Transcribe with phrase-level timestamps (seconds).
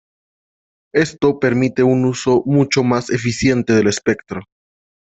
[0.95, 4.41] Esto permite un uso mucho más eficiente del espectro.